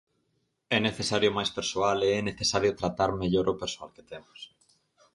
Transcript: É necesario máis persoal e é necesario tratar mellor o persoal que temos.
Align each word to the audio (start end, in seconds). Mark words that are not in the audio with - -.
É 0.75 0.77
necesario 0.87 1.35
máis 1.37 1.51
persoal 1.57 1.97
e 2.07 2.09
é 2.19 2.21
necesario 2.29 2.77
tratar 2.79 3.09
mellor 3.21 3.45
o 3.53 3.59
persoal 3.61 3.89
que 3.95 4.07
temos. 4.11 4.39